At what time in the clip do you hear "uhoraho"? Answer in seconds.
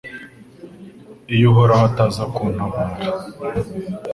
1.51-1.83